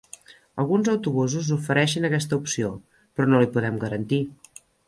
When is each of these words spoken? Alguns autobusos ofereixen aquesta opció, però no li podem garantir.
Alguns 0.63 0.89
autobusos 0.93 1.51
ofereixen 1.57 2.09
aquesta 2.11 2.41
opció, 2.43 2.73
però 3.19 3.31
no 3.35 3.43
li 3.45 3.53
podem 3.59 3.81
garantir. 3.89 4.25